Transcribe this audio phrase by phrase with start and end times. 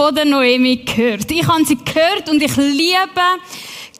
[0.00, 1.30] von der Noemi gehört?
[1.30, 3.20] Ich habe sie gehört und ich liebe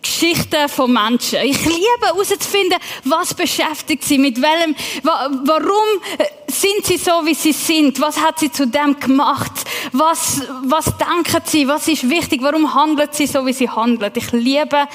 [0.01, 1.41] Geschichten von Menschen.
[1.43, 6.01] Ich liebe herauszufinden, was beschäftigt sie, mit welchem, wa warum
[6.47, 8.01] sind sie so, wie sie sind?
[8.01, 9.53] Was hat sie zu dem gemacht?
[9.93, 11.69] Was, was denken sie?
[11.69, 12.41] Was ist wichtig?
[12.43, 14.17] Warum handelt sie so, wie sie handelt?
[14.17, 14.89] Ich liebe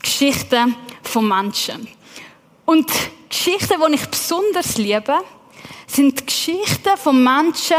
[0.00, 1.88] Geschichten von Menschen.
[2.64, 2.92] Und
[3.28, 5.16] Geschichten, die ich besonders liebe,
[5.88, 7.76] sind Geschichten von Menschen,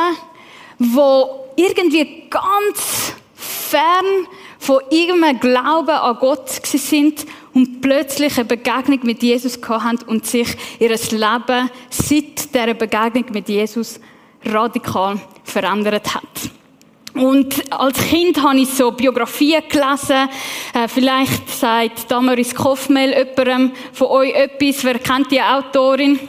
[0.77, 4.27] die irgendwie ganz fern
[4.59, 10.55] von irgendeinem Glauben an Gott sind und plötzlich eine Begegnung mit Jesus haben und sich
[10.79, 13.99] ihr Leben seit dieser Begegnung mit Jesus
[14.43, 16.23] radikal verändert hat.
[17.13, 20.27] Und als Kind habe ich so Biografien gelesen.
[20.73, 24.83] Äh, vielleicht sagt Damaris Koffmel jemandem von euch etwas.
[24.83, 26.19] Wer kennt die Autorin?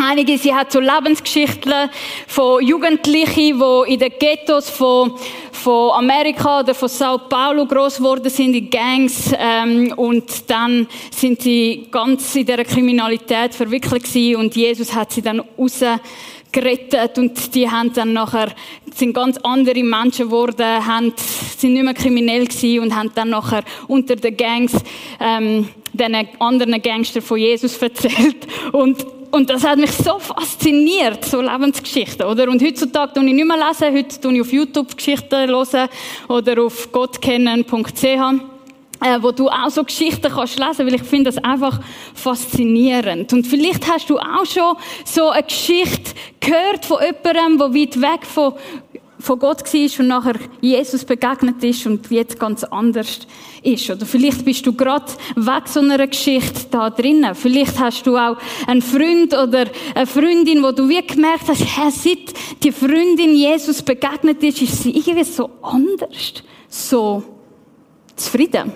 [0.00, 1.90] Einige, sie hat so Lebensgeschichten
[2.28, 5.14] von Jugendlichen, die in den Ghettos von,
[5.50, 11.42] von Amerika oder von Sao Paulo groß geworden sind, in Gangs, ähm, und dann sind
[11.42, 15.82] sie ganz in dieser Kriminalität verwickelt gewesen und Jesus hat sie dann raus
[16.52, 18.54] gerettet und die haben dann nachher,
[18.94, 21.12] sind ganz andere Menschen geworden, haben,
[21.56, 24.74] sind nicht mehr kriminell gewesen und haben dann nachher unter den Gangs,
[25.18, 31.40] ähm, den anderen Gangster von Jesus erzählt und und das hat mich so fasziniert, so
[31.40, 32.48] Lebensgeschichten, oder?
[32.48, 35.88] Und heutzutage tue ich nicht mehr lesen, heute tue ich auf YouTube Geschichten hören
[36.28, 38.58] oder auf gottkennen.ch
[39.00, 41.80] äh, wo du auch so Geschichten kannst lesen, weil ich finde das einfach
[42.14, 43.32] faszinierend.
[43.32, 48.26] Und vielleicht hast du auch schon so eine Geschichte gehört von jemandem, der weit weg
[48.26, 48.54] von,
[49.20, 53.20] von Gott war und nachher Jesus begegnet ist und jetzt ganz anders
[53.62, 53.90] ist.
[53.90, 57.34] Oder vielleicht bist du gerade weg so einer Geschichte da drinnen.
[57.34, 58.36] Vielleicht hast du auch
[58.66, 59.64] einen Freund oder
[59.94, 64.82] eine Freundin, wo du wie gemerkt hast, hey, seit die Freundin Jesus begegnet ist, ist
[64.82, 66.34] sie irgendwie so anders,
[66.68, 67.22] so
[68.14, 68.72] zufrieden.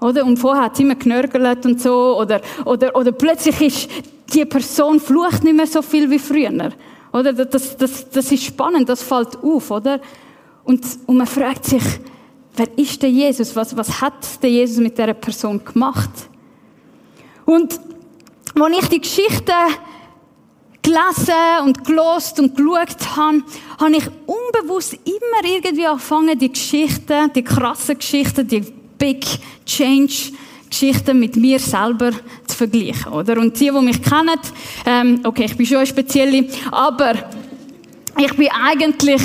[0.00, 0.24] Oder?
[0.26, 2.18] Und vorher hat sie immer genörgelt und so.
[2.18, 3.90] Oder, oder, oder plötzlich ist
[4.34, 6.72] die Person flucht nicht mehr so viel wie früher.
[7.12, 7.32] Oder?
[7.32, 10.00] Das, das, das ist spannend, das fällt auf, oder?
[10.64, 11.82] Und, und man fragt sich,
[12.56, 13.54] wer ist der Jesus?
[13.54, 16.10] Was, was hat der Jesus mit dieser Person gemacht?
[17.44, 17.78] Und,
[18.54, 19.52] als ich die Geschichte
[20.82, 23.42] gelesen und gelost und geschaut habe,
[23.78, 28.60] habe ich unbewusst immer irgendwie angefangen, die Geschichten, die krassen Geschichten, die
[28.98, 29.24] Big
[29.64, 30.32] Change
[30.72, 32.12] Geschichten mit mir selber
[32.52, 33.38] zu vergleichen, oder?
[33.38, 34.38] Und die, die mich kennen,
[34.86, 37.14] ähm, okay, ich bin schon eine spezielle, aber
[38.18, 39.20] ich bin eigentlich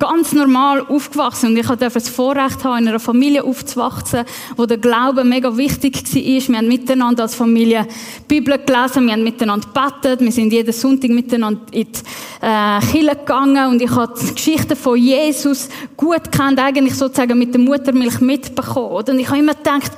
[0.00, 4.24] ganz normal aufgewachsen und ich durfte das Vorrecht haben, in einer Familie aufzuwachsen,
[4.56, 6.22] wo der Glaube mega wichtig war.
[6.22, 7.86] Wir haben miteinander als Familie
[8.26, 12.00] Bibel gelesen, wir haben miteinander gebetet, wir sind jeden Sonntag miteinander in die
[12.40, 17.52] äh, Kirche gegangen und ich habe die Geschichte von Jesus gut kennt, eigentlich sozusagen mit
[17.54, 19.06] der Muttermilch mitbekommen.
[19.06, 19.92] Und ich habe immer gedacht,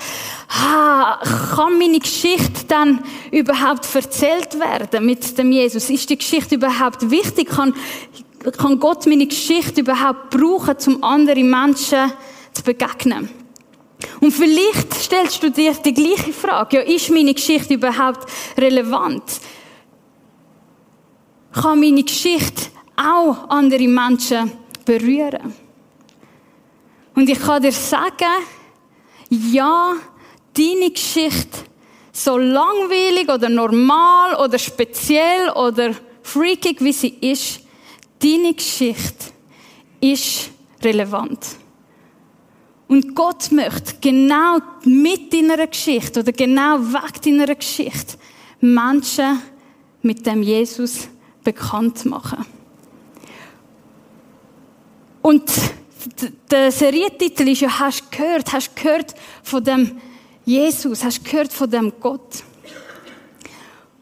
[0.49, 1.19] ah,
[1.55, 5.89] kann meine Geschichte dann überhaupt erzählt werden mit dem Jesus?
[5.91, 7.49] Ist die Geschichte überhaupt wichtig?
[7.51, 7.75] Kann,
[8.51, 12.13] kann Gott meine Geschichte überhaupt brauchen, um anderen Menschen
[12.53, 13.29] zu begegnen?
[14.21, 16.79] Und vielleicht stellst du dir die gleiche Frage.
[16.79, 18.29] Ja, ist meine Geschichte überhaupt
[18.59, 19.23] relevant?
[21.53, 24.53] Kann meine Geschichte auch andere Menschen
[24.85, 25.55] berühren?
[27.15, 28.43] Und ich kann dir sagen,
[29.29, 29.95] ja,
[30.57, 31.59] deine Geschichte,
[32.13, 37.62] so langweilig oder normal oder speziell oder freakig wie sie ist,
[38.23, 39.33] deine Geschichte
[40.01, 40.51] ist
[40.83, 41.57] relevant.
[42.89, 48.17] Und Gott möchte genau mit deiner Geschichte oder genau weg deiner Geschichte
[48.61, 49.41] Menschen
[50.03, 51.09] mit dem Jesus
[51.43, 52.45] bekannt machen.
[55.23, 55.51] Und
[56.51, 60.01] der Serientitel ist ja, hast du gehört, hast du gehört von dem
[60.45, 62.43] Jesus, hast du gehört von dem Gott.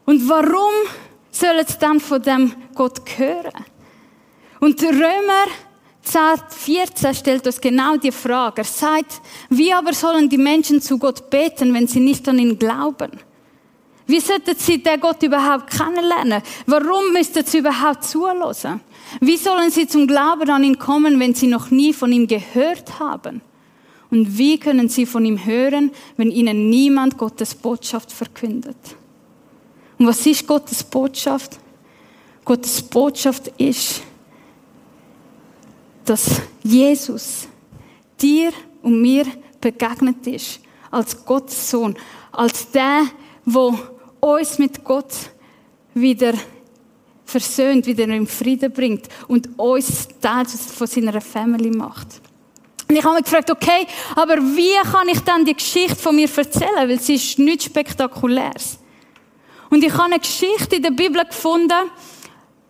[0.06, 0.72] Und warum
[1.30, 3.64] sollen sie dann von dem Gott hören?
[4.60, 5.46] Und Römer
[6.02, 8.60] 10, 14 stellt uns genau die Frage.
[8.60, 12.58] Er sagt, wie aber sollen die Menschen zu Gott beten, wenn sie nicht an ihn
[12.58, 13.10] glauben?
[14.06, 16.42] Wie sollten sie den Gott überhaupt kennenlernen?
[16.66, 18.80] Warum müssten sie überhaupt zulassen?
[19.20, 22.98] Wie sollen sie zum Glauben an ihn kommen, wenn sie noch nie von ihm gehört
[22.98, 23.40] haben?
[24.10, 28.76] Und wie können sie von ihm hören, wenn ihnen niemand Gottes Botschaft verkündet?
[29.98, 31.58] Und was ist Gottes Botschaft?
[32.44, 34.02] Gottes Botschaft ist,
[36.10, 37.46] dass Jesus
[38.20, 38.52] dir
[38.82, 39.26] und mir
[39.60, 40.58] begegnet ist
[40.90, 41.96] als Gottes Sohn,
[42.32, 43.04] als der,
[43.44, 43.78] wo
[44.18, 45.14] uns mit Gott
[45.94, 46.32] wieder
[47.24, 52.20] versöhnt, wieder in Frieden bringt und uns Teil von seiner Family macht.
[52.88, 53.86] Und ich habe mich gefragt, okay,
[54.16, 56.88] aber wie kann ich dann die Geschichte von mir erzählen?
[56.88, 58.80] Weil sie ist nichts Spektakuläres.
[59.70, 61.88] Und ich habe eine Geschichte in der Bibel gefunden,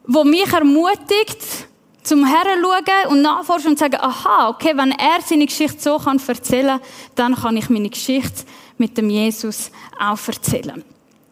[0.07, 1.70] wo mich ermutigt,
[2.11, 6.21] zum Herren schauen und nachforschen und sagen, aha, okay, wenn er seine Geschichte so kann
[6.27, 6.81] erzählen,
[7.15, 8.43] dann kann ich meine Geschichte
[8.79, 10.83] mit dem Jesus auch erzählen.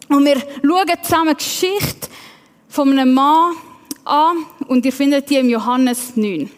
[0.09, 2.09] Und wir schauen zusammen die Geschichte
[2.69, 3.57] von einem Mann
[4.05, 4.37] an
[4.69, 6.49] und ihr findet die im Johannes 9.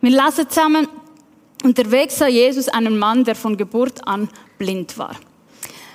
[0.00, 0.88] Wir lesen zusammen,
[1.62, 4.28] unterwegs sah Jesus einen Mann, der von Geburt an
[4.58, 5.14] blind war.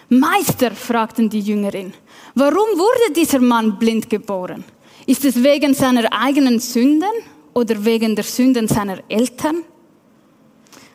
[0.08, 1.94] Meister, fragten die Jüngerin,
[2.36, 4.64] warum wurde dieser Mann blind geboren?
[5.08, 7.10] Ist es wegen seiner eigenen Sünden
[7.54, 9.64] oder wegen der Sünden seiner Eltern?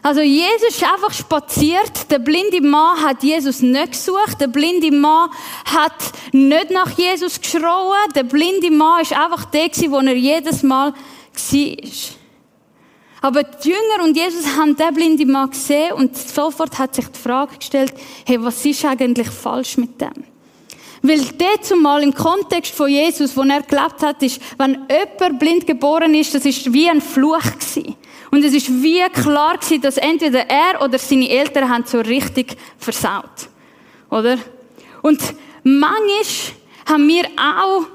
[0.03, 2.11] Also Jesus ist einfach spaziert.
[2.11, 4.39] Der blinde Mann hat Jesus nicht gesucht.
[4.39, 5.31] Der blinde Mann
[5.65, 8.13] hat nicht nach Jesus geschrauen.
[8.15, 11.77] Der blinde Mann ist einfach der, wo er jedes Mal war.
[13.23, 17.19] Aber die Jünger und Jesus haben den blinden Mann gesehen und sofort hat sich die
[17.19, 17.95] Frage gestellt,
[18.27, 20.32] hey, was ist eigentlich falsch mit dem?
[21.03, 25.67] Weil dort zumal im Kontext von Jesus, wo er gelebt hat, ist, wenn jemand blind
[25.67, 27.97] geboren ist, das ist wie ein Fluch gewesen.
[28.31, 32.57] Und es ist wie klar gewesen, dass entweder er oder seine Eltern haben so richtig
[32.79, 33.49] versaut.
[34.11, 34.39] Oder?
[35.03, 35.21] Und
[35.65, 36.55] manchmal
[36.87, 37.87] haben wir auch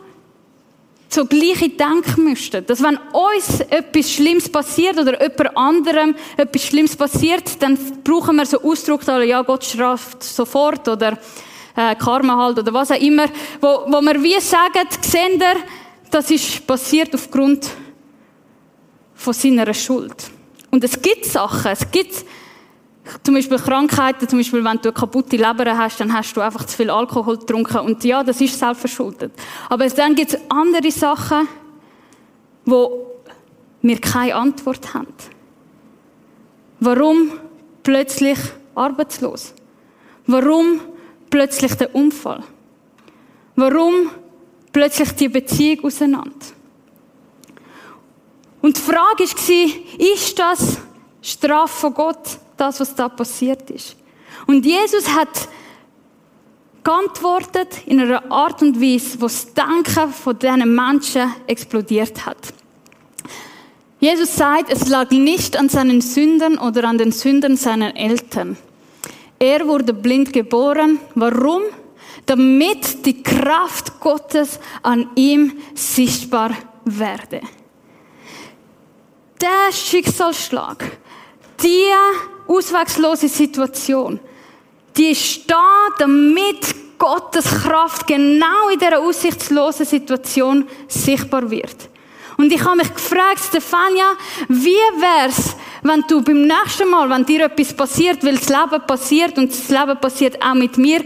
[1.10, 2.62] so gleiche Denkmuster.
[2.62, 8.46] Dass wenn uns etwas Schlimmes passiert oder jemand anderem etwas Schlimmes passiert, dann brauchen wir
[8.46, 11.18] so Ausdruck, ja, Gott straft sofort oder
[11.78, 13.26] äh, Karma halt oder was auch immer,
[13.62, 15.62] wo, wo wir wie sagen, sehen ihr,
[16.10, 17.70] das ist passiert aufgrund
[19.14, 20.32] von seiner Schuld.
[20.72, 22.26] Und es gibt Sachen, es gibt
[23.24, 26.66] zum Beispiel Krankheiten, zum Beispiel wenn du eine kaputte Leber hast, dann hast du einfach
[26.66, 29.32] zu viel Alkohol getrunken und ja, das ist selbstverschuldet.
[29.70, 31.48] Aber dann gibt es andere Sachen,
[32.66, 33.08] wo
[33.82, 35.14] wir keine Antwort haben.
[36.80, 37.32] Warum
[37.84, 38.38] plötzlich
[38.76, 39.54] arbeitslos?
[40.26, 40.82] Warum
[41.30, 42.44] plötzlich der Unfall?
[43.56, 44.12] Warum
[44.72, 46.32] plötzlich die Beziehung auseinander?
[48.62, 50.78] Und die Frage war, ist das
[51.22, 53.96] Strafe von Gott, das, was da passiert ist?
[54.46, 55.48] Und Jesus hat
[56.84, 62.38] geantwortet in einer Art und Weise, wo das Denken von diesen Menschen explodiert hat.
[64.00, 68.58] Jesus sagt, es lag nicht an seinen Sünden oder an den Sünden seiner Eltern.
[69.40, 71.00] Er wurde blind geboren.
[71.16, 71.64] Warum?
[72.26, 76.52] Damit die Kraft Gottes an ihm sichtbar
[76.84, 77.42] werde.
[79.40, 80.84] Der Schicksalsschlag,
[81.62, 81.86] die
[82.48, 84.20] auswegslose Situation,
[84.98, 91.90] die ist da, damit Gottes Kraft genau in dieser aussichtslosen Situation sichtbar wird.
[92.38, 94.16] Und ich habe mich gefragt, Stefania,
[94.48, 99.38] wie wär's, wenn du beim nächsten Mal, wenn dir etwas passiert, weil das Leben passiert
[99.38, 101.04] und das Leben passiert auch mit mir,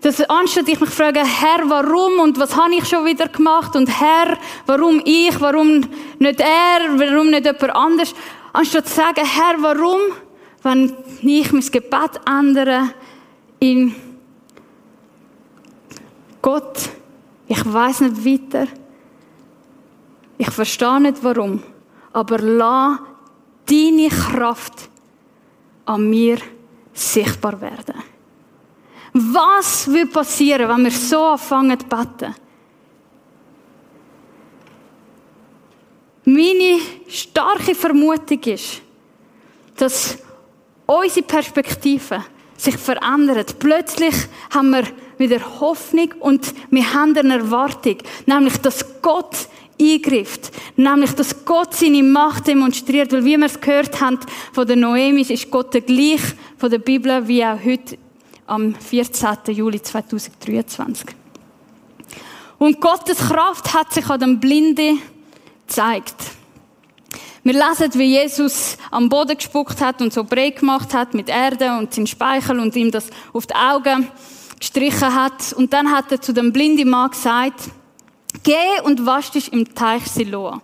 [0.00, 3.88] dass anstatt ich mich frage, Herr, warum und was habe ich schon wieder gemacht und
[3.88, 5.80] Herr, warum ich, warum
[6.18, 8.14] nicht er, warum nicht jemand anders,
[8.52, 10.00] anstatt zu sagen, Herr, warum,
[10.62, 12.94] wenn ich mein Gebet ändere
[13.58, 13.94] in
[16.40, 16.88] Gott,
[17.46, 18.66] ich weiß nicht weiter,
[20.40, 21.62] ich verstehe nicht warum,
[22.14, 22.98] aber lass
[23.66, 24.88] deine Kraft
[25.84, 26.38] an mir
[26.94, 27.96] sichtbar werden.
[29.12, 32.34] Was wird passieren, wenn wir so anfangen zu beten?
[36.24, 38.80] Meine starke Vermutung ist,
[39.76, 40.16] dass
[40.86, 42.24] unsere Perspektive
[42.56, 43.58] sich verändert.
[43.58, 44.14] Plötzlich
[44.54, 44.84] haben wir
[45.18, 49.36] wieder Hoffnung und wir haben eine Erwartung, nämlich, dass Gott
[49.80, 50.50] eingreift.
[50.76, 53.12] Nämlich, dass Gott seine Macht demonstriert.
[53.12, 54.18] Weil, wie wir es gehört haben
[54.52, 56.20] von der Noemi, ist Gott der gleich
[56.58, 57.98] von der Bibel wie auch heute
[58.46, 59.36] am 14.
[59.48, 61.06] Juli 2023.
[62.58, 64.98] Und Gottes Kraft hat sich an dem Blinde
[65.66, 66.16] gezeigt.
[67.42, 71.78] Wir lesen, wie Jesus am Boden gespuckt hat und so breit gemacht hat mit Erde
[71.78, 74.08] und seinem Speichel und ihm das auf die Augen
[74.58, 75.54] gestrichen hat.
[75.54, 77.70] Und dann hat er zu dem blinden Mann gesagt,
[78.42, 80.60] geh und wasch dich im Teich Siloa.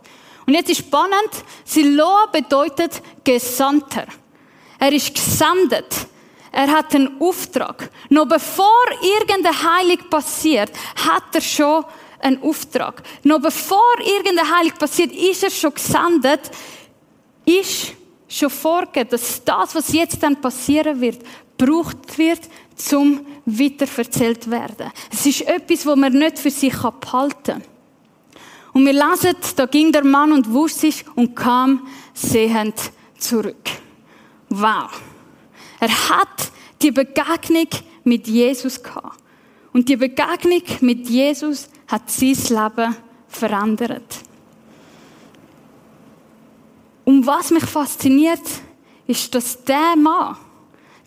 [0.46, 1.30] Und jetzt ist spannend,
[1.64, 4.06] Siloa bedeutet Gesandter.
[4.78, 6.06] Er ist gesendet.
[6.52, 7.90] Er hat einen Auftrag.
[8.08, 10.70] Noch bevor irgendeine Heilig passiert,
[11.04, 11.84] hat er schon
[12.20, 13.02] einen Auftrag.
[13.24, 16.50] Noch bevor irgendeine Heilig passiert, ist er schon gesendet,
[17.44, 17.92] ist
[18.28, 21.20] schon vorgegeben, dass das, was jetzt dann passieren wird,
[21.58, 22.40] gebraucht wird,
[22.76, 24.92] zum weiterverzählt werden.
[25.10, 27.62] Es ist etwas, wo man nicht für sich behalten kann.
[28.72, 32.74] Und wir lesen, da ging der Mann und wusch sich und kam sehend
[33.18, 33.70] zurück.
[34.50, 34.90] Wow.
[35.80, 36.52] Er hat
[36.82, 37.68] die Begegnung
[38.04, 39.18] mit Jesus gehabt.
[39.72, 42.96] Und die Begegnung mit Jesus hat sein Leben
[43.28, 44.16] verändert.
[47.04, 48.42] Und was mich fasziniert,
[49.06, 50.36] ist, dass der Mann,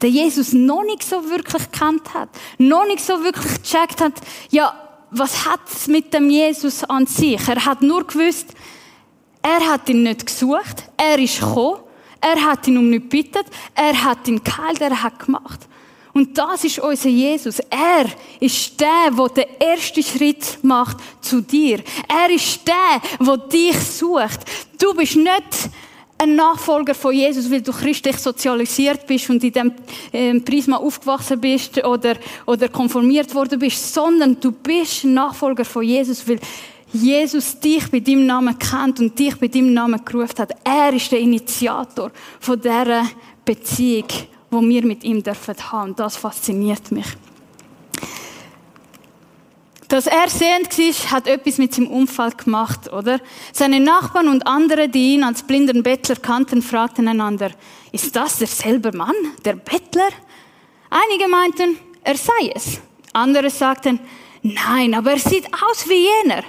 [0.02, 4.14] der Jesus noch nicht so wirklich kennt hat, noch nicht so wirklich gecheckt hat,
[4.50, 4.74] ja,
[5.12, 7.48] was hat es mit dem Jesus an sich?
[7.48, 8.54] Er hat nur gewusst,
[9.42, 11.80] er hat ihn nicht gesucht, er ist gekommen,
[12.22, 15.68] er hat ihn um nichts gebeten, er hat ihn geheilt, er hat gemacht.
[16.14, 17.60] Und das ist unser Jesus.
[17.70, 18.06] Er
[18.40, 21.82] ist der, der den ersten Schritt macht zu dir.
[22.08, 24.40] Er ist der, der dich sucht.
[24.80, 25.70] Du bist nicht
[26.22, 29.72] ein Nachfolger von Jesus, weil du christlich sozialisiert bist und in dem
[30.12, 35.82] ähm, Prisma aufgewachsen bist oder, oder konformiert worden bist, sondern du bist ein Nachfolger von
[35.82, 36.40] Jesus, weil
[36.92, 40.56] Jesus dich bei deinem Namen kennt und dich bei deinem Namen gerufen hat.
[40.64, 43.08] Er ist der Initiator von dieser
[43.46, 44.08] Beziehung,
[44.52, 45.96] die wir mit ihm dürfen haben.
[45.96, 47.06] Das fasziniert mich.
[49.90, 53.20] Dass er sehend war, hat etwas mit seinem Unfall gemacht, oder?
[53.52, 57.52] Seine Nachbarn und andere, die ihn als blinden Bettler kannten, fragten einander,
[57.92, 60.10] ist das derselbe Mann, der Bettler?
[60.92, 62.80] Einige meinten, er sei es.
[63.14, 64.00] Andere sagten,
[64.44, 66.44] nein, aber er sieht aus wie jener.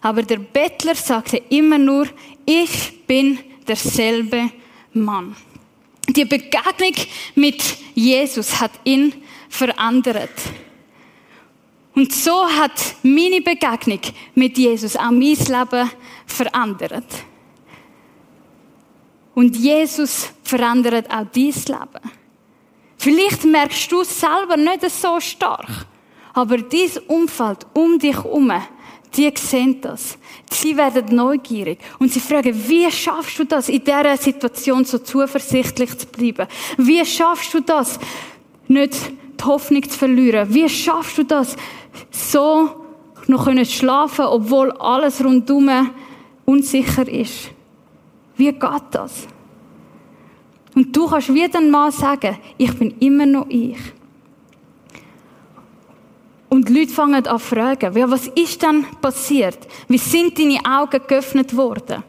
[0.00, 2.08] Aber der Bettler sagte immer nur,
[2.46, 4.50] ich bin derselbe
[4.94, 5.36] Mann.
[6.08, 6.94] Die Begegnung
[7.34, 7.62] mit
[7.94, 9.12] Jesus hat ihn
[9.50, 10.30] verändert.
[11.98, 13.98] Und so hat meine Begegnung
[14.36, 15.90] mit Jesus auch mein Leben
[16.26, 17.12] verändert.
[19.34, 22.12] Und Jesus verändert auch dein Leben.
[22.98, 25.86] Vielleicht merkst du es selber nicht so stark,
[26.34, 28.52] aber dein Umfeld um dich herum,
[29.16, 30.18] die sehen das.
[30.52, 35.98] Sie werden neugierig und sie fragen, wie schaffst du das, in dieser Situation so zuversichtlich
[35.98, 36.46] zu bleiben?
[36.76, 37.98] Wie schaffst du das,
[38.68, 38.94] nicht
[39.40, 40.54] die Hoffnung zu verlieren?
[40.54, 41.56] Wie schaffst du das,
[42.10, 42.70] so
[43.26, 45.70] noch können schlafen, obwohl alles rundum
[46.44, 47.50] unsicher ist.
[48.36, 49.26] Wie geht das?
[50.74, 53.78] Und du kannst wie dann mal sagen, ich bin immer noch ich.
[56.48, 59.58] Und die Leute fangen an zu fragen, ja, was ist denn passiert?
[59.88, 62.02] Wie sind deine Augen geöffnet worden?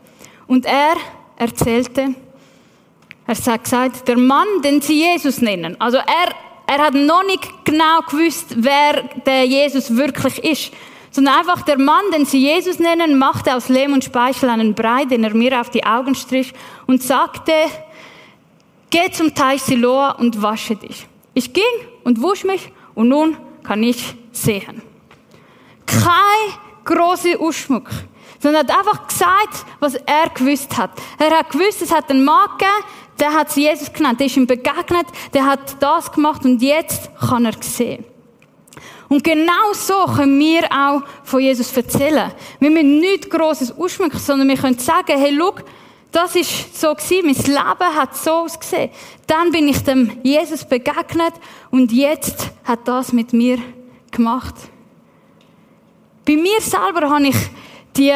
[0.48, 0.96] Und er
[1.36, 2.15] erzählte,
[3.27, 6.34] er hat gesagt, der Mann, den sie Jesus nennen, also er
[6.69, 10.71] er hat noch nicht genau gewusst, wer der Jesus wirklich ist.
[11.09, 15.05] Sondern einfach der Mann, den sie Jesus nennen, machte aus Lehm und Speichel einen Brei,
[15.05, 16.53] den er mir auf die Augen strich
[16.85, 17.51] und sagte,
[18.91, 21.07] geh zum Teich Siloa und wasche dich.
[21.33, 21.63] Ich ging
[22.03, 24.83] und wusch mich und nun kann ich sehen.
[25.88, 26.53] Kein
[26.85, 27.89] großer Ausschmuck,
[28.39, 30.91] sondern er hat einfach gesagt, was er gewusst hat.
[31.17, 32.86] Er hat gewusst, es hat einen Mann gegeben,
[33.19, 37.46] der hat Jesus genannt, der ist ihm begegnet, der hat das gemacht und jetzt kann
[37.46, 38.05] er sehen.
[39.10, 42.31] Und genau so können wir auch von Jesus erzählen.
[42.60, 45.55] Wir müssen nichts Grosses ausschmücken, sondern wir können sagen, hey, schau,
[46.12, 48.91] das ist so gewesen, mein Leben hat so ausgesehen.
[49.27, 51.34] Dann bin ich dem Jesus begegnet
[51.72, 53.60] und jetzt hat das mit mir
[54.12, 54.55] gemacht.
[56.25, 57.36] Bei mir selber habe ich
[58.00, 58.13] die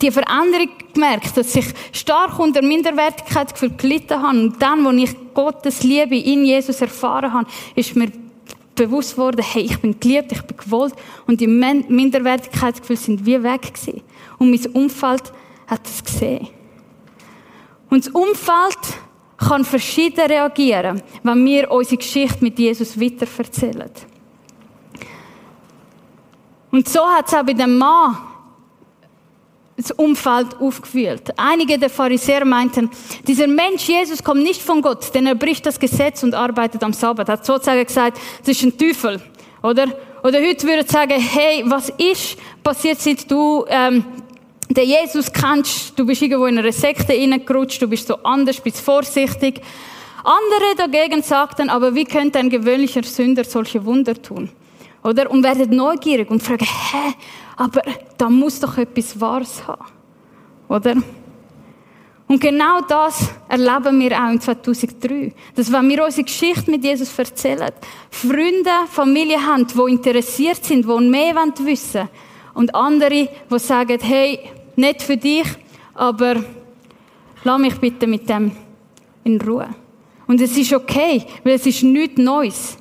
[0.00, 4.38] die Veränderung gemerkt, dass ich stark unter Minderwertigkeitsgefühl gelitten habe.
[4.38, 8.10] Und dann, als ich Gottes Liebe in Jesus erfahren habe, ist mir
[8.74, 10.94] bewusst worden, hey, ich bin geliebt, ich bin gewollt.
[11.26, 14.02] Und die Minderwertigkeitsgefühle sind wie weg gewesen.
[14.38, 15.32] Und mein Umfeld
[15.66, 16.48] hat es gesehen.
[17.90, 18.78] Und das Umfeld
[19.36, 23.90] kann verschieden reagieren, wenn wir unsere Geschichte mit Jesus weiterverzählen.
[26.72, 28.16] Und so hat es auch bei dem Mann
[29.76, 31.30] das Umfeld aufgeführt.
[31.36, 32.90] Einige der Pharisäer meinten,
[33.26, 36.92] dieser Mensch Jesus kommt nicht von Gott, denn er bricht das Gesetz und arbeitet am
[36.92, 37.28] Sabbat.
[37.28, 39.20] Er hat sozusagen gesagt, das ist ein Teufel,
[39.62, 39.86] oder?
[40.22, 44.04] Oder heute würde ich sagen, hey, was ist passiert, seit du ähm,
[44.70, 45.98] den Jesus kennst?
[45.98, 49.60] Du bist irgendwo in einer Sekte reingerutscht, du bist so anders, bist vorsichtig.
[50.24, 54.50] Andere dagegen sagten, aber wie könnte ein gewöhnlicher Sünder solche Wunder tun?
[55.02, 55.30] Oder?
[55.30, 57.14] Und werden neugierig und fragen, hä,
[57.56, 57.82] aber
[58.16, 59.84] da muss doch etwas Wahres haben.
[60.68, 60.96] Oder?
[62.28, 65.34] Und genau das erleben wir auch in 2003.
[65.54, 67.72] Dass wenn wir unsere Geschichte mit Jesus erzählen,
[68.10, 72.08] Freunde, Familie haben, die interessiert sind, die mehr wissen wollen.
[72.54, 74.40] Und andere, die sagen, hey,
[74.76, 75.46] nicht für dich,
[75.94, 76.36] aber
[77.44, 78.52] lass mich bitte mit dem
[79.24, 79.68] in Ruhe.
[80.26, 82.78] Und es ist okay, weil es ist nichts Neues.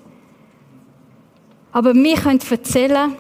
[1.71, 3.15] Aber wir können erzählen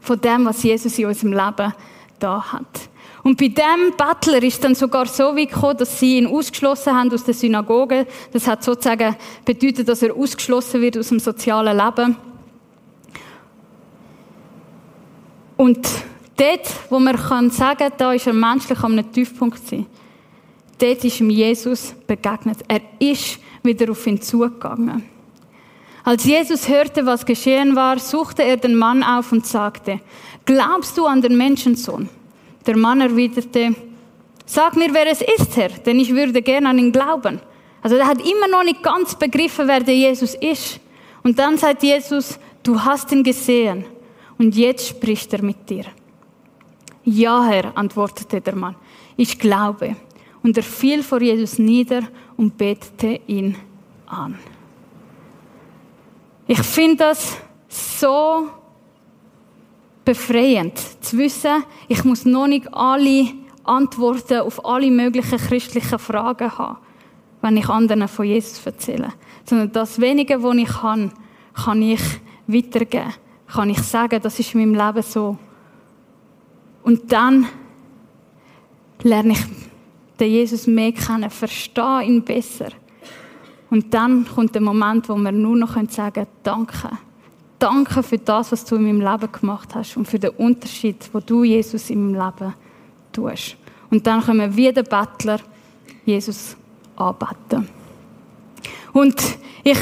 [0.00, 1.74] von dem, was Jesus in unserem Leben
[2.18, 2.88] da hat.
[3.22, 7.12] Und bei dem Bettler ist dann sogar so weit gekommen, dass sie ihn ausgeschlossen haben
[7.12, 8.06] aus der Synagoge.
[8.32, 12.16] Das hat sozusagen bedeutet, dass er ausgeschlossen wird aus dem sozialen Leben.
[15.56, 15.88] Und
[16.36, 19.86] dort, wo man kann sagen, da ist er menschlich am Tiefpunkt sein,
[20.78, 22.58] dort ist ihm Jesus begegnet.
[22.68, 25.17] Er ist wieder auf ihn zugegangen.
[26.04, 30.00] Als Jesus hörte, was geschehen war, suchte er den Mann auf und sagte,
[30.44, 32.08] glaubst du an den Menschensohn?
[32.66, 33.74] Der Mann erwiderte,
[34.46, 37.40] sag mir, wer es ist, Herr, denn ich würde gerne an ihn glauben.
[37.82, 40.80] Also er hat immer noch nicht ganz begriffen, wer der Jesus ist.
[41.22, 43.84] Und dann sagt Jesus, du hast ihn gesehen
[44.38, 45.84] und jetzt spricht er mit dir.
[47.04, 48.76] Ja, Herr, antwortete der Mann,
[49.16, 49.96] ich glaube.
[50.42, 52.02] Und er fiel vor Jesus nieder
[52.36, 53.56] und betete ihn
[54.06, 54.38] an.
[56.50, 57.36] Ich finde das
[57.68, 58.48] so
[60.02, 66.78] befreiend, zu wissen, ich muss noch nicht alle Antworten auf alle möglichen christlichen Fragen haben,
[67.42, 69.12] wenn ich anderen von Jesus erzähle.
[69.44, 71.12] Sondern das Wenige, was ich kann,
[71.52, 72.00] kann ich
[72.46, 73.12] weitergeben.
[73.46, 75.36] Kann ich sagen, das ist in meinem Leben so.
[76.82, 77.46] Und dann
[79.02, 79.44] lerne ich
[80.18, 82.70] den Jesus mehr kennen, verstehe ihn besser.
[83.70, 86.90] Und dann kommt der Moment, wo wir nur noch sagen können, danke.
[87.58, 91.20] Danke für das, was du in meinem Leben gemacht hast und für den Unterschied, wo
[91.20, 92.54] du Jesus in meinem Leben
[93.12, 93.56] tust.
[93.90, 95.40] Und dann können wir wie der Bettler
[96.04, 96.56] Jesus
[96.96, 97.68] anbeten.
[98.92, 99.20] Und
[99.64, 99.78] ich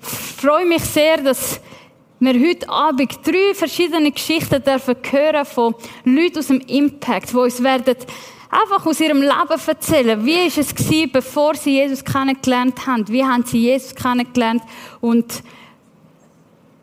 [0.00, 1.60] freue mich sehr, dass
[2.20, 7.62] wir heute Abend drei verschiedene Geschichten dürfen hören von Leuten aus dem Impact, die uns
[7.62, 7.96] werden
[8.52, 10.24] einfach aus ihrem Leben erzählen.
[10.24, 13.08] Wie ist es gewesen, bevor sie Jesus kennengelernt haben?
[13.08, 14.62] Wie haben sie Jesus kennengelernt?
[15.00, 15.42] Und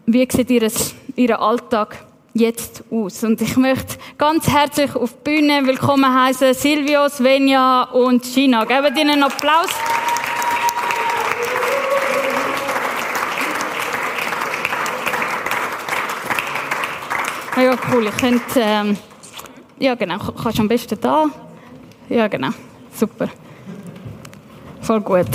[0.08, 0.68] wie sieht ihr,
[1.16, 2.04] ihr Alltag
[2.34, 3.24] jetzt aus?
[3.24, 8.66] Und ich möchte ganz herzlich auf die Bühne willkommen heißen Silvio, Svenja und Gina.
[8.66, 9.70] Geben ihnen einen Applaus.
[17.56, 18.08] Ja, cool.
[18.08, 18.98] Ich könnte, ähm,
[19.78, 21.30] ja genau, kannst du am besten da.
[22.10, 22.50] Ja, genau.
[22.94, 23.30] Super.
[24.82, 25.28] Voll gut.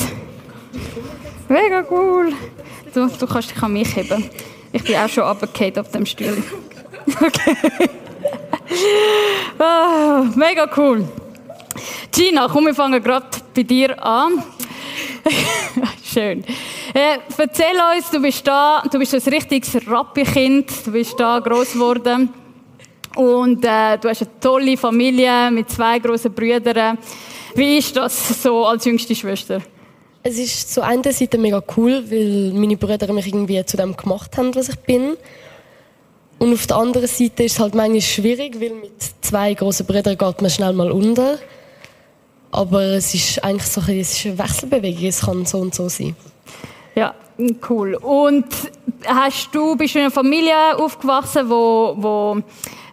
[1.49, 2.33] Mega cool.
[2.93, 4.29] Du, du kannst dich an mich heben.
[4.73, 6.43] Ich bin auch schon runtergefallen auf dem Stuhl.
[7.21, 7.55] Okay.
[9.59, 11.07] Oh, mega cool.
[12.11, 14.43] Gina, komm, wir fangen gerade bei dir an.
[16.05, 16.45] Schön.
[16.95, 21.75] Äh, erzähl uns, du bist da, du bist ein richtiges Rappi-Kind, du bist da groß
[21.75, 22.31] geworden.
[23.15, 26.99] Und äh, du hast eine tolle Familie mit zwei großen Brüdern.
[27.55, 29.63] Wie ist das so als jüngste Schwester?
[30.23, 34.37] Es ist zu einer Seite mega cool, weil meine Brüder mich irgendwie zu dem gemacht
[34.37, 35.17] haben, was ich bin.
[36.39, 40.19] Und auf der anderen Seite ist es halt manchmal schwierig, weil mit zwei großen Brüdern
[40.19, 41.39] geht man schnell mal unter.
[42.51, 45.89] Aber es ist eigentlich so ein, es ist eine Wechselbewegung, es kann so und so
[45.89, 46.17] sein.
[46.95, 47.15] Ja,
[47.69, 47.95] cool.
[47.97, 48.47] Und
[49.07, 52.43] hast du, bist du in einer Familie aufgewachsen, wo, wo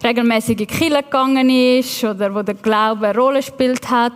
[0.03, 4.13] regelmäßig in die Kirche gegangen ist oder wo der Glaube eine Rolle gespielt hat?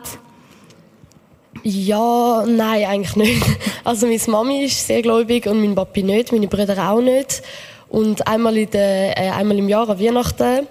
[1.64, 3.46] Ja, nein, eigentlich nicht.
[3.84, 7.44] Also meine Mami ist sehr gläubig und mein Papi nicht, meine Brüder auch nicht.
[7.88, 10.68] Und einmal, in der, äh, einmal im Jahr an Weihnachten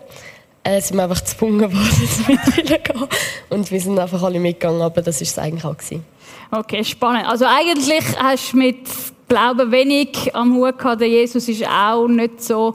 [0.64, 3.08] äh, sind wir einfach gezwungen worden, zu mitgehen.
[3.50, 5.76] Und wir sind einfach alle mitgegangen, aber das war es eigentlich auch.
[5.76, 6.04] Gewesen.
[6.50, 7.26] Okay, spannend.
[7.26, 8.78] Also eigentlich hast du mit
[9.28, 11.00] Glauben wenig am Hut gehabt.
[11.00, 12.74] Der Jesus ist auch nicht so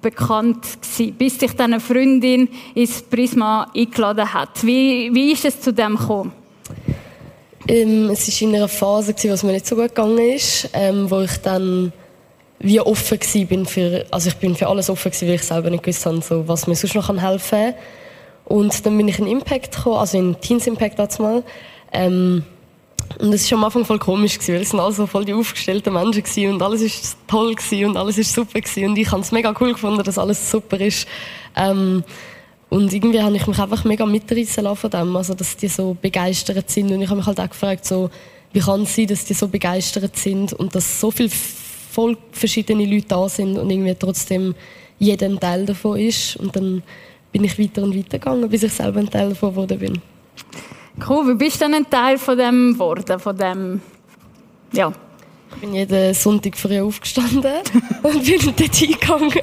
[0.00, 4.64] bekannt gewesen, bis sich dann eine Freundin ins Prisma eingeladen hat.
[4.64, 6.32] Wie, wie ist es zu dem gekommen?
[7.68, 11.10] Ähm, es war in einer Phase, wo es mir nicht so gut gegangen ist, ähm,
[11.10, 11.92] wo ich dann
[12.60, 15.82] wie offen war für, also ich bin für alles offen gewesen, weil ich selber nicht
[15.82, 17.74] gewusst habe, so, was mir sonst noch helfen kann.
[18.44, 21.42] Und dann bin ich in Impact gekommen, also in Teens Impact mal.
[21.92, 22.44] Ähm,
[23.18, 25.34] und es war am Anfang voll komisch, gewesen, weil es sind alle so voll die
[25.34, 29.10] aufgestellten Menschen gewesen und alles ist toll gewesen und alles ist super gewesen und ich
[29.10, 31.06] habe es mega cool gefunden, dass alles super ist.
[31.56, 32.04] Ähm,
[32.68, 35.96] und irgendwie habe ich mich einfach mega mitreißen lassen von dem, also dass die so
[36.00, 38.10] begeistert sind und ich habe mich halt auch gefragt, so,
[38.52, 42.86] wie kann es sein, dass die so begeistert sind und dass so viele voll verschiedene
[42.86, 44.54] Leute da sind und irgendwie trotzdem
[44.98, 46.36] jeder ein Teil davon ist.
[46.36, 46.82] Und dann
[47.32, 50.02] bin ich weiter und weiter gegangen, bis ich selber ein Teil davon geworden bin.
[51.08, 53.80] Cool, wie bist du denn ein Teil von dem geworden, von dem,
[54.72, 54.92] ja?
[55.54, 57.54] Ich bin jeden Sonntag früh aufgestanden
[58.02, 59.40] und bin dort hingegangen.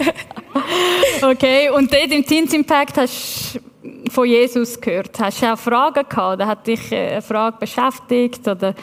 [1.22, 5.20] okay, und dort im Teens Impact hast du von Jesus gehört.
[5.20, 6.36] Hast du auch Fragen gehabt?
[6.36, 8.48] Oder hat dich eine Frage beschäftigt?
[8.48, 8.74] Oder?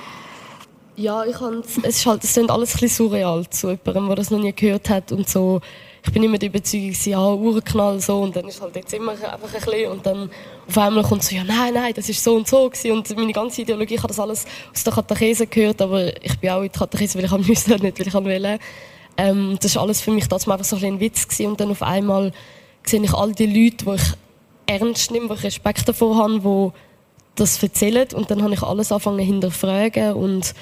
[0.96, 1.36] Ja, ich
[1.82, 4.52] es ist halt, es klingt alles ein bisschen surreal zu jemandem, der das noch nie
[4.52, 5.60] gehört hat und so.
[6.06, 9.32] Ich bin immer der Überzeugung, ja, Uhrenknall so und dann ist halt jetzt immer einfach
[9.32, 10.30] ein bisschen und dann
[10.68, 12.92] auf einmal kommt so, ja, nein, nein, das ist so und so gewesen.
[12.92, 16.50] und meine ganze Ideologie, ich habe das alles aus der Katechese gehört, aber ich bin
[16.50, 18.58] auch in der Katechese, weil ich haben müssen, nicht weil ich wollte.
[19.16, 21.46] Ähm, das ist alles für mich das einfach so ein, ein Witz gewesen.
[21.52, 22.32] und dann auf einmal
[22.84, 24.02] sehe ich all die Leute, die ich
[24.66, 26.72] ernst nehme, wo ich Respekt davor habe, die
[27.36, 30.54] das erzählen und dann habe ich alles angefangen hinterfragen und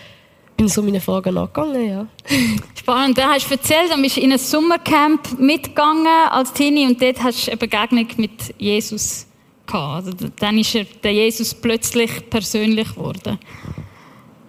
[0.56, 2.06] bin so meine Fragen nachgegangen, ja.
[2.78, 3.18] Spannend.
[3.18, 7.46] Dann hast du erzählt, du bist in ein Sommercamp mitgegangen als Teenie und dort hast
[7.46, 9.26] du eine Begegnung mit Jesus
[9.66, 10.06] gehabt.
[10.06, 13.38] Also dann ist er, der Jesus plötzlich persönlich geworden.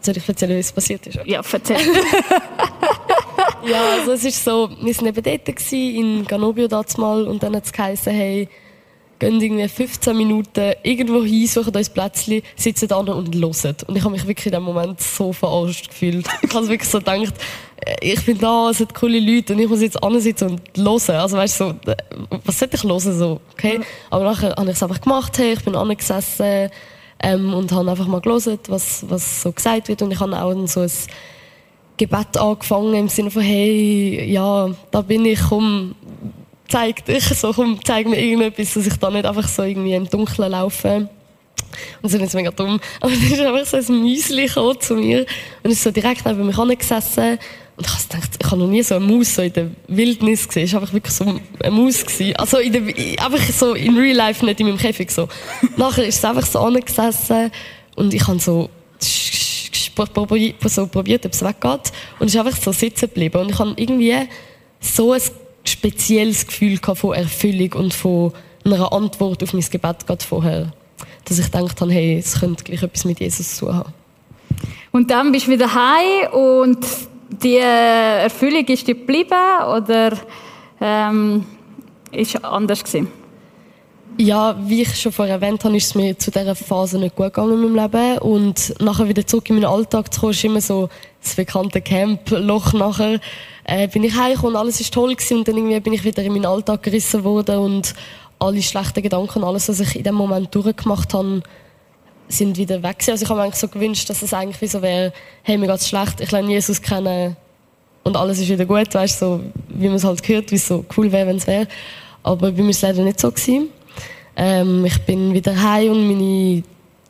[0.02, 1.20] Soll ich erzählen, es passiert ist?
[1.26, 1.78] Ja, erzähl.
[3.66, 7.66] ja, also es ist so, wir waren eben dort in Ganobio mal und dann hat
[7.66, 8.50] es geheißen, hey,
[9.24, 13.76] gehen irgendwie 15 Minuten irgendwo hin, suchen uns Plätzchen, sitzen da und hören.
[13.88, 16.28] Und ich habe mich wirklich in dem Moment so verarscht gefühlt.
[16.42, 17.34] Ich habe wirklich so gedacht,
[17.78, 21.16] äh, ich bin da, es sind coole Leute und ich muss jetzt sitzen und hören.
[21.16, 21.96] Also weißt du, so, äh,
[22.46, 23.00] was sollte ich hören?
[23.00, 23.80] So, okay?
[24.10, 26.70] Aber nachher habe ich es einfach gemacht, hey, ich bin angesessen
[27.20, 30.02] ähm, und habe einfach mal gelesen, was, was so gesagt wird.
[30.02, 30.92] Und ich habe auch so ein
[31.98, 35.96] Gebet angefangen im Sinne von, hey, ja, da bin ich, komm,
[36.74, 40.10] zeig dich, so, komm, zeig mir irgendetwas, dass ich da nicht einfach so irgendwie im
[40.10, 41.08] Dunkeln laufe.
[42.02, 42.80] Und ist jetzt mega dumm.
[43.00, 44.48] Aber dann ist einfach so ein Müsli
[44.80, 45.26] zu mir
[45.62, 47.38] und ist so direkt neben mich angesessen.
[47.76, 50.66] Und ich gedacht, ich habe noch nie so eine Maus so in der Wildnis gesehen.
[50.66, 52.04] Es war einfach wirklich so eine Maus.
[52.04, 52.36] Gewesen.
[52.38, 52.82] Also in der,
[53.24, 55.12] einfach so in Real Life, nicht in meinem Käfig.
[55.12, 55.28] So.
[55.78, 57.52] Nachher ist es einfach so angesessen
[57.96, 61.92] und ich habe so so probiert, ob es weggeht.
[62.20, 63.42] Und es ist einfach so sitzen geblieben.
[63.42, 64.16] Und ich habe irgendwie
[64.80, 65.22] so ein
[65.64, 68.34] spezielles Gefühl von Erfüllung und von
[68.66, 70.74] einer Antwort auf mein Gebet gerade vorher.
[71.26, 73.94] Dass ich gedacht habe, hey, es könnte gleich etwas mit Jesus zu haben.
[74.92, 76.86] Und dann bist du wieder heim und
[77.42, 79.34] die Erfüllung ist dir geblieben
[79.76, 80.18] oder
[80.80, 81.46] ähm,
[82.12, 83.23] ist anders gewesen?
[84.18, 87.34] Ja, wie ich schon vorher erwähnt habe, ist es mir zu dieser Phase nicht gut
[87.34, 88.20] gegangen in meinem Leben.
[88.20, 90.90] Und nachher wieder zurück in meinen Alltag zu kommen, ist immer so
[91.22, 93.20] das bekannte Camp-Loch nachher
[93.64, 96.22] äh, bin ich heimgekommen und alles ist toll gewesen und dann irgendwie bin ich wieder
[96.22, 97.94] in meinen Alltag gerissen worden und
[98.40, 101.42] alle schlechten Gedanken, alles, was ich in dem Moment durchgemacht habe,
[102.28, 103.12] sind wieder weg gewesen.
[103.12, 105.68] Also ich habe mir eigentlich so gewünscht, dass es eigentlich wie so wäre, hey, mir
[105.68, 107.36] geht's schlecht, ich lerne Jesus kennen
[108.04, 110.86] und alles ist wieder gut, weißt so, wie man es halt gehört, wie es so
[110.98, 111.68] cool wäre, wenn es wäre.
[112.22, 113.70] Aber bei mir war es leider nicht so gewesen.
[114.36, 116.64] Ähm, ich bin wieder heim und meine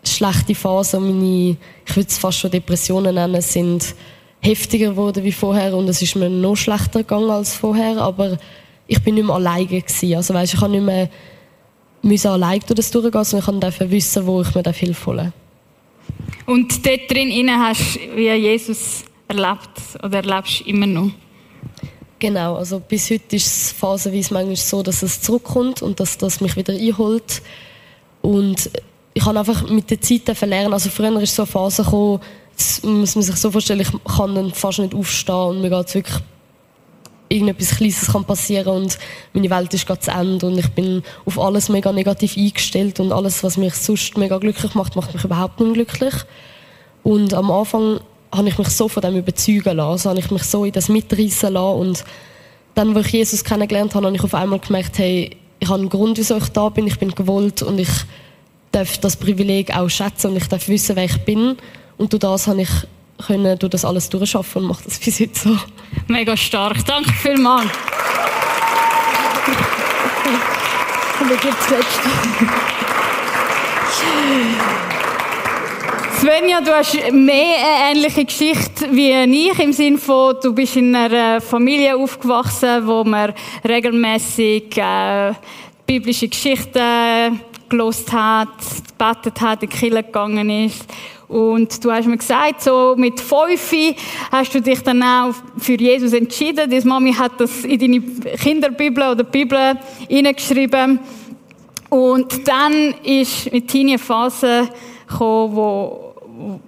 [0.06, 3.96] schlechte Phase, meine, ich würde es fast schon Depressionen nennen, sind
[4.42, 8.38] heftiger geworden wie vorher und es ist mir noch schlechter gegangen als vorher, aber
[8.88, 10.16] ich bin nicht mehr alleine gewesen.
[10.16, 11.10] Also weißt, ich habe nicht mehr
[12.02, 15.34] müssen alleine durch das durchgehen, sondern ich durfte wissen, wo ich mir Hilfe holen
[16.46, 21.12] Und dort drin hast du wie Jesus erlebt oder erlebst du immer noch?
[22.24, 26.40] Genau, also bis heute ist es phasenweise manchmal so, dass es zurückkommt und dass das
[26.40, 27.42] mich wieder einholt.
[28.22, 28.70] Und
[29.14, 30.72] ich habe einfach mit der Zeit verlernen.
[30.72, 32.22] Also früher ist so eine Phase gekommen,
[32.84, 36.16] muss man sich so vorstellen, ich kann dann fast nicht aufstehen und mir geht wirklich
[37.28, 38.98] irgendetwas Kleines kann passieren und
[39.34, 43.12] meine Welt ist gerade zu Ende und ich bin auf alles mega negativ eingestellt und
[43.12, 46.14] alles, was mich sonst mega glücklich macht, macht mich überhaupt nicht glücklich.
[47.04, 48.00] Und am Anfang
[48.34, 50.90] habe ich mich so von dem überzeugen lassen, also habe ich mich so in das
[50.90, 52.04] mitreißen lassen und
[52.76, 55.90] dann, wo ich Jesus kennengelernt habe, habe ich auf einmal gemerkt, hey, ich habe einen
[55.90, 57.90] Grund, wieso ich da bin, ich bin gewollt und ich
[58.72, 61.58] darf das Privileg auch schätzen und ich darf wissen, wer ich bin
[61.98, 62.70] und durch das habe ich
[63.26, 65.58] können durch das alles durchschaffen und mache das bis jetzt so.
[66.08, 66.84] Mega stark.
[66.86, 67.70] Danke vielmals.
[71.20, 71.68] Und dann gibt's
[76.24, 80.96] Svenja, du hast mehr eine ähnliche Geschichte wie ich, im Sinne von, du bist in
[80.96, 83.34] einer Familie aufgewachsen, wo man
[83.68, 85.34] regelmäßig äh,
[85.86, 88.48] biblische Geschichten gelost hat,
[88.98, 90.86] gebetet hat, in die Kirche gegangen ist.
[91.28, 93.74] Und du hast mir gesagt, so mit fünf
[94.32, 96.70] hast du dich dann auch für Jesus entschieden.
[96.70, 98.00] Deine Mami hat das in deine
[98.38, 101.00] Kinderbibel oder Bibel hineingeschrieben.
[101.90, 104.70] Und dann ist mit Teenie Phase
[105.06, 106.03] gekommen, wo,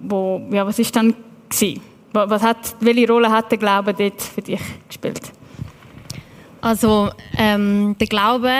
[0.00, 1.14] wo, ja, was ist dann
[1.48, 1.80] gewesen?
[2.12, 5.20] Was hat, welche Rolle hat der Glaube dort für dich gespielt?
[6.60, 8.52] Also ähm, der Glaube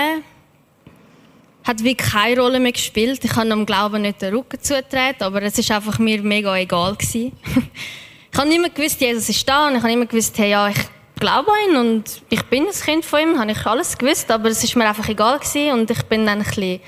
[1.64, 3.25] hat wie keine Rolle mehr gespielt.
[3.25, 6.95] Ich habe dem Glauben nicht den Rücken zugetreten, aber es ist einfach mir mega egal
[6.95, 7.33] gewesen.
[8.33, 10.79] ich habe immer gewusst, Jesus ist da und ich habe immer gewusst, hey, ja, ich
[11.19, 14.51] glaube an ihn und ich bin ein Kind von ihm, habe ich alles gewusst, aber
[14.51, 16.81] es ist mir einfach egal gewesen und ich bin dann ein bisschen,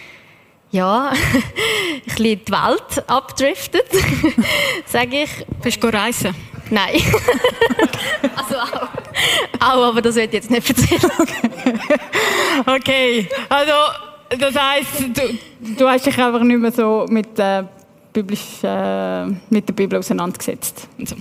[0.70, 3.86] ja, ein bisschen die Welt abdriftet,
[4.86, 5.46] sage ich.
[5.62, 6.34] Bist du reisen?
[6.70, 6.96] Nein.
[8.36, 8.88] also auch.
[9.60, 11.10] Auch, aber das wird jetzt nicht erzählen.
[12.66, 13.72] okay, also
[14.38, 17.64] das heisst, du, du hast dich einfach nicht mehr so mit, äh,
[18.12, 20.86] biblisch, äh, mit der Bibel auseinandergesetzt.
[21.04, 21.16] So.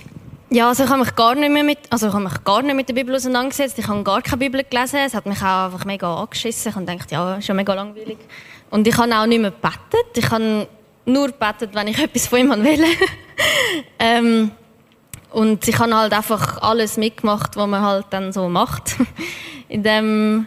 [0.50, 2.74] Ja, also ich habe mich gar nicht mehr mit, also ich habe mich gar nicht
[2.74, 3.78] mit der Bibel auseinandergesetzt.
[3.78, 5.00] Ich habe gar keine Bibel gelesen.
[5.04, 6.70] Es hat mich auch einfach mega angeschissen.
[6.70, 8.18] Ich habe gedacht, ja, ist ja mega langweilig.
[8.70, 10.16] Und ich habe auch nicht mehr gebetet.
[10.16, 10.66] Ich habe
[11.04, 12.84] nur gebetet, wenn ich etwas von ihm wollte.
[13.98, 14.50] ähm,
[15.30, 18.96] und ich habe halt einfach alles mitgemacht, was man halt dann so macht.
[19.68, 20.46] in dem,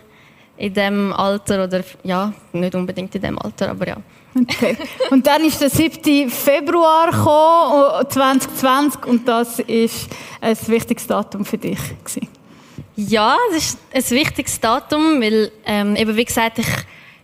[0.58, 3.98] in dem Alter oder, ja, nicht unbedingt in dem Alter, aber ja.
[4.40, 4.78] Okay.
[5.10, 6.30] Und dann ist der 7.
[6.30, 10.08] Februar gekommen, 2020 und das ist
[10.40, 12.30] ein wichtiges Datum für dich gewesen.
[12.96, 16.68] Ja, es ist ein wichtiges Datum, weil ähm, eben wie gesagt, ich,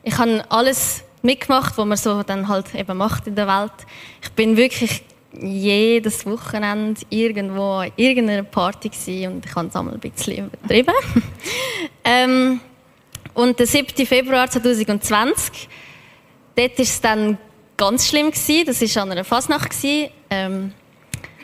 [0.08, 3.74] ich habe alles mitgemacht, was man so dann halt eben macht in der Welt.
[4.22, 5.04] Ich bin wirklich
[5.40, 10.94] jedes Wochenende irgendwo an irgendeiner Party gewesen und ich habe es einmal ein bisschen übertrieben.
[12.06, 12.62] ähm,
[13.34, 14.06] und der 7.
[14.06, 15.68] Februar 2020
[16.56, 17.38] dort war es dann
[17.76, 18.32] ganz schlimm.
[18.32, 18.66] Gewesen.
[18.66, 19.72] Das war an einer Fasnacht.
[19.84, 20.74] Ähm,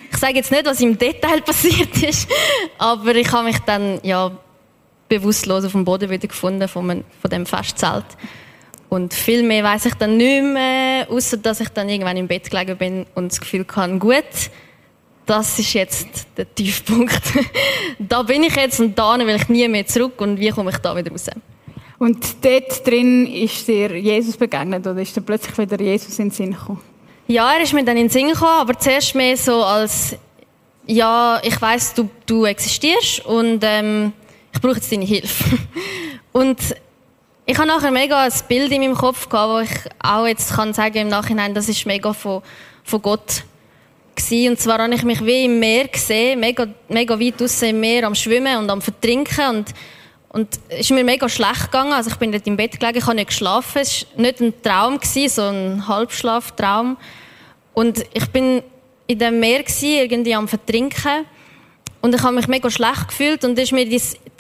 [0.09, 2.29] ich sage jetzt nicht, was im Detail passiert ist,
[2.77, 4.31] aber ich habe mich dann ja,
[5.09, 8.05] bewusstlos auf dem Boden wieder gefunden von, einem, von dem Festzelt.
[8.93, 12.47] Und viel mehr weiß ich dann nicht mehr, außer dass ich dann irgendwann im Bett
[12.51, 14.51] gelegen bin und das Gefühl hatte, gut,
[15.25, 17.23] das ist jetzt der Tiefpunkt.
[17.97, 20.77] da bin ich jetzt und da will ich nie mehr zurück und wie komme ich
[20.77, 21.25] da wieder raus?
[21.97, 26.31] Und dort drin ist dir Jesus begegnet oder ist dir plötzlich wieder Jesus in den
[26.31, 26.81] Sinn gekommen?
[27.25, 30.15] Ja, er ist mir dann in den Sinn gekommen, aber zuerst mehr so als,
[30.85, 34.13] ja, ich weiß, du, du existierst und ähm,
[34.53, 35.57] ich brauche jetzt deine Hilfe.
[36.31, 36.59] und
[37.45, 40.73] ich habe nachher mega ein Bild in meinem Kopf gehabt, wo ich auch jetzt kann
[40.73, 42.41] sagen im Nachhinein, das ist mega von,
[42.83, 43.43] von Gott
[44.15, 44.51] gewesen.
[44.51, 48.07] Und zwar habe ich mich wie im Meer gesehen, mega, mega weit draussen im Meer
[48.07, 49.73] am Schwimmen und am Vertrinken und
[50.33, 51.93] und es ist mir mega schlecht gegangen.
[51.93, 53.83] Also ich bin dort im Bett gelegen, ich habe nicht geschlafen.
[53.83, 56.97] Es war nicht ein Traum, so ein Halbschlaftraum.
[57.75, 58.63] Und ich bin
[59.05, 61.27] in dem Meer, irgendwie am Vertrinken.
[62.01, 63.45] Und ich habe mich mega schlecht gefühlt.
[63.45, 63.85] Und ist mir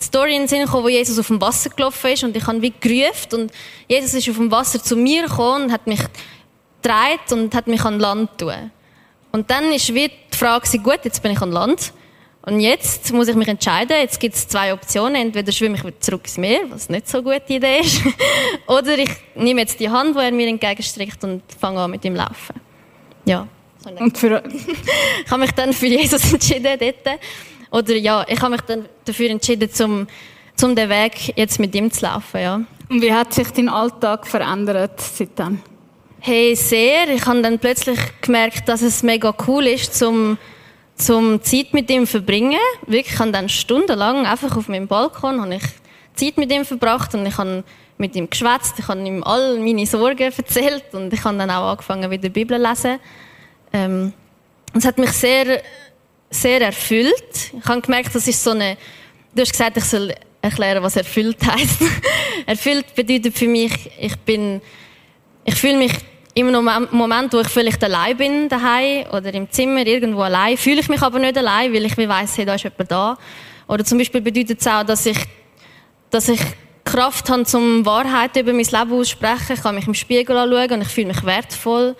[0.03, 2.23] die Story in den Sinn gekommen, wo Jesus auf dem Wasser gelaufen ist.
[2.23, 3.41] Und ich habe wie gerufen.
[3.41, 3.51] Und
[3.87, 6.01] Jesus ist auf dem Wasser zu mir gekommen und hat mich
[6.81, 8.71] gedreht und hat mich an Land tun.
[9.31, 11.93] Und dann ist wie die Frage, gut, jetzt bin ich an Land.
[12.45, 13.95] Und jetzt muss ich mich entscheiden.
[13.97, 15.15] Jetzt gibt es zwei Optionen.
[15.15, 18.01] Entweder schwimme ich wieder zurück ins Meer, was nicht so eine gute Idee ist.
[18.67, 22.15] Oder ich nehme jetzt die Hand, die er mir entgegenstreckt und fange an mit ihm
[22.15, 22.59] laufen.
[23.25, 23.47] Ja.
[23.97, 24.43] Und für
[25.25, 27.19] ich habe mich dann für Jesus entschieden dort.
[27.73, 30.07] Oder ja, ich habe mich dann dafür entschieden, zum,
[30.55, 32.39] zum den Weg jetzt mit ihm zu laufen.
[32.39, 32.61] Ja.
[32.89, 35.59] Und wie hat sich dein Alltag verändert seitdem?
[36.19, 37.09] Hey, sehr.
[37.09, 40.37] Ich habe dann plötzlich gemerkt, dass es mega cool ist, zum
[40.95, 42.59] zum Zeit mit ihm verbringen.
[42.85, 45.63] Wirklich, ich habe dann stundenlang einfach auf meinem Balkon habe ich
[46.13, 47.63] Zeit mit ihm verbracht und ich habe
[47.97, 51.71] mit ihm geschwätzt, ich habe ihm all meine Sorgen erzählt und ich habe dann auch
[51.71, 52.99] angefangen, wieder Bibel zu lesen.
[53.71, 54.13] Ähm,
[54.75, 55.61] es hat mich sehr,
[56.33, 57.51] sehr erfüllt.
[57.57, 58.77] Ich habe gemerkt, das ist so eine,
[59.33, 61.81] du hast gesagt, ich soll erklären, was erfüllt heißt.
[62.45, 64.61] erfüllt bedeutet für mich, ich bin,
[65.45, 65.93] ich fühle mich
[66.35, 70.89] im Moment, wo ich vielleicht allein bin daheim oder im Zimmer irgendwo allein, fühle ich
[70.89, 73.17] mich aber nicht allein, weil ich weiß, hey, da ist jemand da.
[73.67, 75.17] Oder zum Beispiel bedeutet es auch, dass ich,
[76.09, 76.41] dass ich
[76.83, 79.53] Kraft habe, zum Wahrheit über mein Leben aussprechen.
[79.53, 81.95] Ich kann mich im Spiegel anschauen und ich fühle mich wertvoll.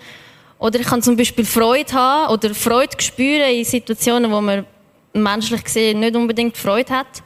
[0.64, 4.64] Oder ich kann zum Beispiel Freude haben oder Freude spüren in Situationen, wo man
[5.12, 7.22] menschlich gesehen nicht unbedingt Freude hat.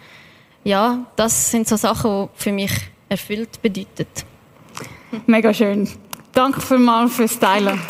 [0.64, 2.72] Ja, das sind so Sachen, die für mich
[3.08, 4.08] erfüllt bedeuten.
[5.26, 5.88] Mega schön.
[6.32, 7.80] Danke vielmals fürs Teilen.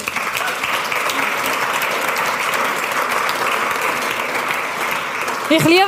[5.48, 5.86] Ich liebe,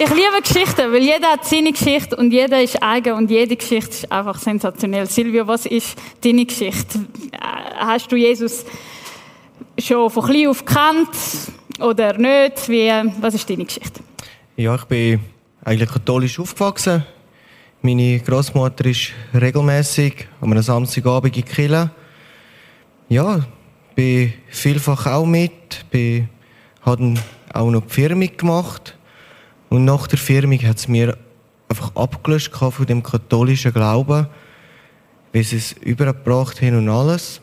[0.00, 3.90] ich liebe Geschichten, weil jeder hat seine Geschichte und jeder ist eigen und jede Geschichte
[3.90, 5.06] ist einfach sensationell.
[5.06, 6.98] Silvio, was ist deine Geschichte?
[7.84, 8.64] Hast du Jesus
[9.76, 11.08] schon von klein auf gekannt
[11.80, 12.68] oder nicht?
[12.68, 12.88] Wie,
[13.20, 14.00] was ist deine Geschichte?
[14.56, 15.18] Ja, ich bin
[15.64, 17.04] eigentlich katholisch aufgewachsen.
[17.80, 21.90] Meine Großmutter ist regelmäßig am Samstagabend in Kille.
[23.08, 23.40] Ja,
[23.96, 26.28] bin vielfach auch mit, bin
[26.82, 27.14] habe
[27.52, 28.96] auch noch die Firmung gemacht.
[29.70, 31.18] Und nach der Firmung hat es mir
[31.68, 34.28] einfach abgelöscht von dem katholischen Glauben,
[35.32, 37.41] wie sie es übergebracht haben und alles.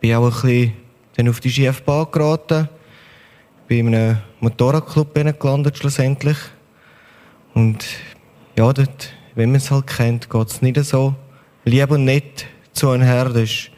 [0.00, 0.74] Bin auch ein
[1.12, 2.68] bisschen auf die schiefe geraten.
[3.66, 6.38] Bin in einem Motorradclub gelandet schlussendlich.
[7.54, 7.84] Und
[8.56, 11.14] ja, dort, wenn man es halt kennt, geht es nicht so
[11.64, 13.26] lieb und nett zu einher.
[13.26, 13.70] Das ist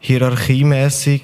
[0.00, 1.22] hierarchiemäßig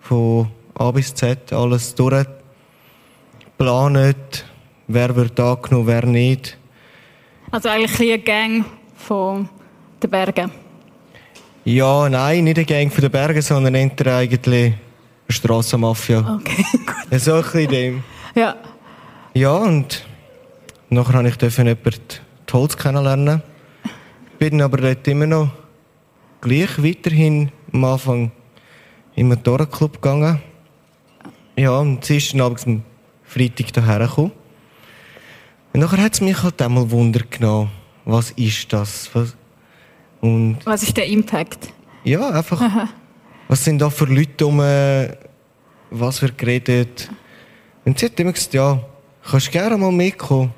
[0.00, 4.44] von A bis Z alles durchgeplant.
[4.86, 6.58] Wer wird angenommen, wer nicht.
[7.50, 9.48] Also eigentlich ein Gang von
[10.02, 10.63] den Bergen.
[11.64, 14.78] Ja, nein, nicht eine Gang von den Bergen, sondern eher eigentlich eine
[15.28, 16.38] Strassenmafia.
[16.40, 17.20] Okay, gut.
[17.20, 18.04] So ein bisschen dem.
[18.34, 18.56] Ja.
[19.32, 20.04] Ja, und
[20.90, 22.02] nachher habe ich jemanden
[22.46, 23.42] die Holz kennenlernen.
[24.38, 25.50] Bin aber dort immer noch
[26.42, 28.30] gleich weiterhin am Anfang
[29.14, 30.42] im Motorenclub gegangen.
[31.56, 32.82] Ja, und sie ist dann abends am
[33.24, 34.32] Freitag hierher gekommen.
[35.72, 37.70] Und nachher hat es mich halt einmal Wunder genommen,
[38.04, 39.08] was ist das?
[39.14, 39.34] Was?
[40.24, 41.68] Und Was ist der Impact?
[42.02, 42.58] ja, einfach,
[43.48, 44.58] was sind da für Leute um,
[45.90, 47.10] was wird geredet.
[47.84, 48.80] Und sie hat immer gesagt, ja,
[49.22, 50.50] kannst gerne mal mitkommen.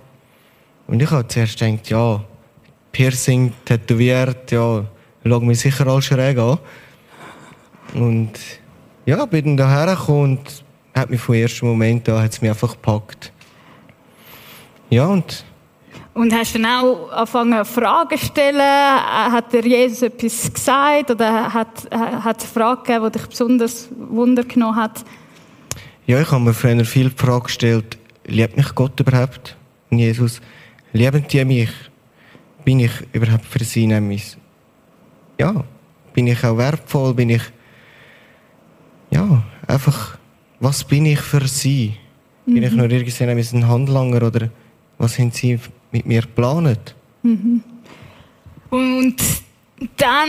[0.86, 2.22] Und ich habe zuerst gedacht, ja,
[2.92, 4.84] Piercing, tätowiert, ja,
[5.24, 6.58] schau mich sicher all schräg an.
[7.92, 8.34] Und
[9.04, 12.70] ja, bin dann daher gekommen und hat mich vom ersten Moment an hat's mich einfach
[12.70, 13.32] gepackt.
[14.90, 15.44] Ja, und
[16.16, 18.58] Und hast du dann auch angefangen, Fragen zu stellen?
[18.58, 21.10] Hat dir Jesus etwas gesagt?
[21.10, 25.04] Oder hat, hat es eine Frage gegeben, die dich besonders Wunder genommen hat?
[26.06, 29.58] Ja, ich habe mir früher viel die Frage gestellt, liebt mich Gott überhaupt?
[29.90, 30.40] Und Jesus,
[30.94, 31.70] lieben die mich?
[32.64, 34.38] Bin ich überhaupt für sie nämlich?
[35.38, 35.64] Ja,
[36.14, 37.12] bin ich auch wertvoll?
[37.12, 37.42] Bin ich,
[39.10, 40.16] ja, einfach,
[40.60, 41.94] was bin ich für sie?
[42.46, 44.48] Bin ich nur irgendwie ein Handlanger oder
[44.96, 45.58] was haben sie
[45.92, 46.94] mit mir geplant?
[48.70, 49.16] Und
[49.96, 50.28] dann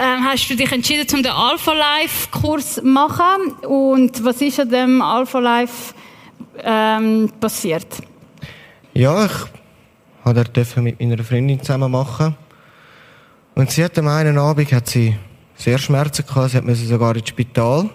[0.00, 3.52] ähm, hast du dich entschieden, um den Alpha Life Kurs zu machen.
[3.66, 5.94] Und was ist an dem Alpha Life
[6.62, 7.86] ähm, passiert?
[8.94, 9.32] Ja, ich
[10.24, 12.34] habe dort mit meiner Freundin zusammen machen.
[13.54, 15.16] Und sie hat am einen Abend hat sie
[15.54, 16.50] sehr Schmerzen gehabt.
[16.50, 17.90] Sie hat müssen sogar ins Spital.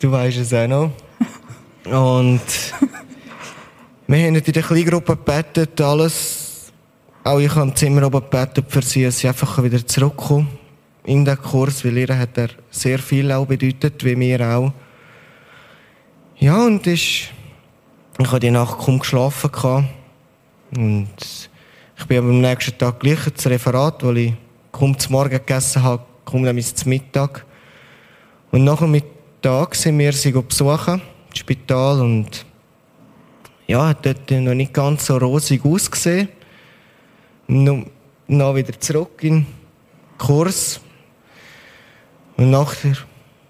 [0.00, 0.90] Du weißt es auch noch.
[1.84, 2.40] Und
[4.06, 6.72] wir haben in der Kleingruppe gebetet, alles.
[7.22, 10.48] Auch ich habe im Zimmer oben gebetet für sie, dass sie einfach wieder zurückkommen
[11.04, 14.72] in den Kurs, weil ihr hat er sehr viel auch bedeutet, wie mir auch.
[16.36, 17.30] Ja, und ist,
[18.18, 19.86] ich habe die Nacht kaum geschlafen gehabt.
[20.76, 21.08] Und
[21.96, 24.32] ich bin am nächsten Tag gleich ins Referat, weil ich
[24.70, 27.46] kaum zum Morgen gegessen habe, kaum nämlich zum Mittag.
[28.50, 32.44] Und nach dem Mittag sind wir sie besuchen, im Spital, und
[33.66, 36.28] ja, dort noch nicht ganz so rosig ausgesehen.
[37.46, 37.90] Nun,
[38.28, 39.46] dann wieder zurück in den
[40.18, 40.80] Kurs.
[42.36, 42.96] Und nachher,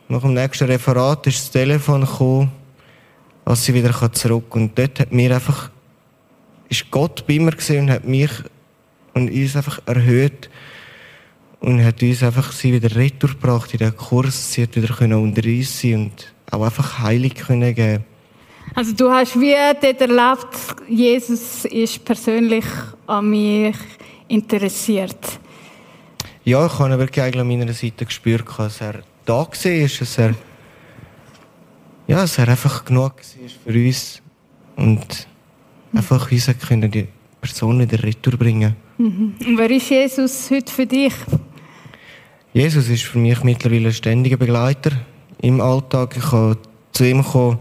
[0.09, 2.53] nach dem nächsten Referat ist das Telefon gekommen,
[3.45, 4.63] dass sie wieder zurück kann.
[4.63, 5.71] Und dort hat mir einfach,
[6.69, 8.31] ist Gott bei mir gesehen und hat mich
[9.15, 10.51] und uns einfach erhöht
[11.61, 14.53] und hat uns einfach sie wieder retour gebracht in den Kurs.
[14.53, 18.05] Sie hat wieder können unter uns sein und auch einfach Heilig können.
[18.77, 20.49] Also du hast wie dort erlebt,
[20.89, 22.65] Jesus ist persönlich
[23.07, 23.77] an mich
[24.27, 25.39] interessiert.
[26.43, 30.35] Ja, ich habe wirklich eigentlich an meiner Seite gespürt, dass er da war, dass er,
[32.09, 34.21] ja, dass er einfach genug war für uns
[34.75, 35.29] und
[35.95, 37.07] einfach uns können die
[37.41, 38.75] Person wieder retour bringen.
[38.99, 41.15] Und wer ist Jesus heute für dich?
[42.53, 44.91] Jesus ist für mich mittlerweile ein ständiger Begleiter
[45.41, 46.17] im Alltag.
[46.17, 46.57] Ich kann
[46.93, 47.59] zu ihm kommen,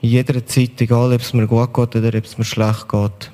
[0.00, 3.30] in jeder Zeit, egal ob es mir gut geht oder ob es mir schlecht geht.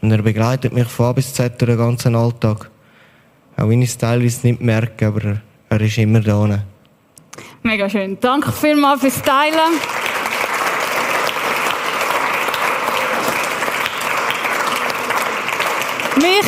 [0.00, 2.70] Und er begleitet mich von A bis Z durch den ganzen Alltag.
[3.56, 6.62] Auch wenn ich es teilweise nicht merke, aber er, ist immer da.
[7.62, 8.18] Mega schön.
[8.20, 9.80] Danke vielmals fürs Teilen.
[16.16, 16.46] Mich,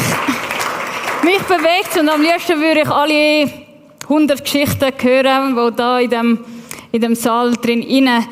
[1.23, 3.51] mich bewegt und am liebsten würde ich alle
[4.03, 6.39] 100 Geschichten hören, die da in dem,
[6.93, 7.85] in dem Saal drin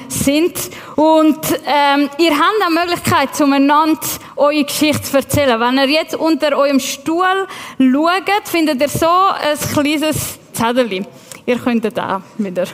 [0.08, 0.70] sind.
[0.96, 3.98] Und ähm, ihr habt die Möglichkeit, zueinander
[4.36, 5.58] eure Geschichte zu erzählen.
[5.58, 7.46] Wenn ihr jetzt unter eurem Stuhl
[7.78, 11.04] schaut, findet ihr so ein kleines Zettel.
[11.46, 12.64] Ihr könntet auch wieder.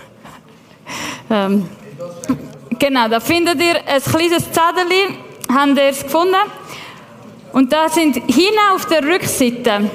[1.31, 1.69] Ähm,
[2.79, 5.17] genau, da findet ihr ein kleines Zettel.
[5.49, 6.35] Habt ihr es gefunden?
[7.53, 9.91] Und da sind hinten auf der Rückseite.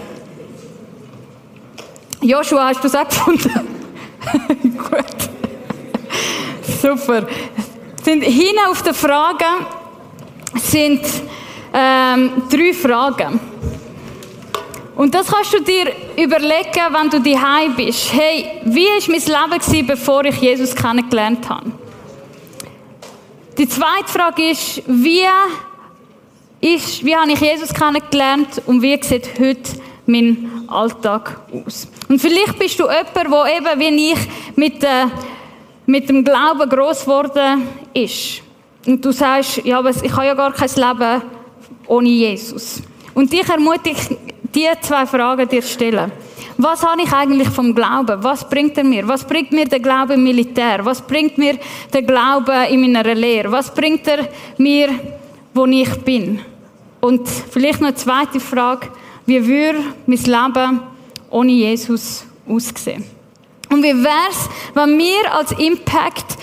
[2.22, 3.68] Joshua, hast du es auch gefunden?
[4.78, 5.30] Gut.
[6.82, 7.28] Super.
[8.06, 9.46] Sind hinten auf der Frage
[10.54, 11.02] sind
[11.74, 13.40] ähm, drei Fragen.
[14.96, 18.14] Und das kannst du dir überlegen, wenn du daheim bist.
[18.14, 21.72] Hey, wie war mein Leben, gewesen, bevor ich Jesus kennengelernt habe?
[23.58, 25.26] Die zweite Frage ist, wie,
[26.62, 31.88] ist, wie habe ich Jesus kennengelernt und wie sieht heute mein Alltag aus?
[32.08, 34.20] Und vielleicht bist du jemand, der eben wie ich
[34.56, 35.08] mit, äh,
[35.86, 38.42] mit dem Glauben gross geworden ist.
[38.86, 41.22] Und du sagst, ja, aber ich habe ja gar kein Leben
[41.88, 42.82] ohne Jesus.
[43.14, 44.18] Und dich ermutige ich,
[44.54, 46.12] diese zwei Fragen dir stellen.
[46.58, 48.24] Was habe ich eigentlich vom Glauben?
[48.24, 49.08] Was bringt er mir?
[49.08, 50.86] Was bringt mir der Glaube im Militär?
[50.86, 51.58] Was bringt mir
[51.92, 53.52] der Glaube in meiner Lehre?
[53.52, 54.90] Was bringt er mir,
[55.54, 56.40] wo ich bin?
[57.02, 58.88] Und vielleicht noch eine zweite Frage.
[59.26, 60.82] Wie würde mein Leben
[61.30, 63.15] ohne Jesus aussehen?
[63.76, 66.38] Und wie wäre es, wenn wir als Impact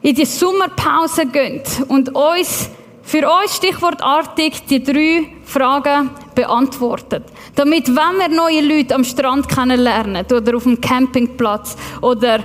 [0.00, 2.70] in die Sommerpause gehen und uns
[3.02, 7.24] für uns stichwortartig die drei Fragen beantwortet.
[7.54, 12.38] Damit, wenn wir neue Leute am Strand kennenlernen oder auf dem Campingplatz oder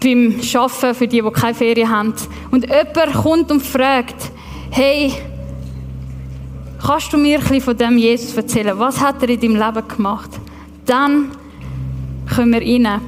[0.00, 2.14] beim Arbeiten für die, die keine Ferien haben,
[2.52, 4.30] und jemand kommt und fragt,
[4.70, 5.12] hey,
[6.86, 8.78] kannst du mir ein bisschen von dem Jesus erzählen?
[8.78, 10.30] Was hat er in deinem Leben gemacht?
[10.86, 11.32] Dann
[12.26, 13.00] können wir ihnen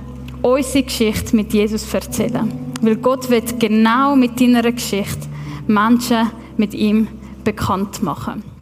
[0.43, 2.51] unsere Geschichte mit Jesus erzählen.
[2.81, 5.29] Weil Gott wird genau mit deiner Geschichte
[5.67, 7.09] Menschen mit ihm
[7.45, 8.56] bekannt machen.